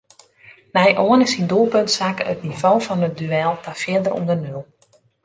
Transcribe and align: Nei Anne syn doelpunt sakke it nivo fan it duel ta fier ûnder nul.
Nei 0.75 0.91
Anne 1.03 1.25
syn 1.31 1.49
doelpunt 1.51 1.93
sakke 1.97 2.23
it 2.33 2.39
nivo 2.47 2.73
fan 2.85 3.05
it 3.07 3.17
duel 3.19 3.55
ta 3.63 3.71
fier 3.81 4.05
ûnder 4.19 4.39
nul. 4.45 4.63